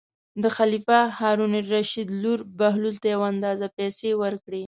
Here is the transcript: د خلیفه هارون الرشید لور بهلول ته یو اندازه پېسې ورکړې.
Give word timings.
د 0.43 0.43
خلیفه 0.57 0.99
هارون 1.19 1.51
الرشید 1.61 2.07
لور 2.21 2.39
بهلول 2.59 2.95
ته 3.01 3.07
یو 3.15 3.21
اندازه 3.31 3.67
پېسې 3.77 4.09
ورکړې. 4.21 4.59